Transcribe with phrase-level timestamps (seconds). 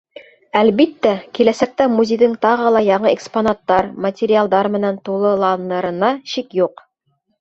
[0.61, 6.83] Әлбиттә, киләсәктә музейҙың тағы ла яңы экспонаттар, материалдар менән тулыланырына шик юҡ.